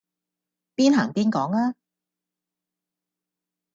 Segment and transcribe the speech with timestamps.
[0.75, 1.75] 邊行邊講吖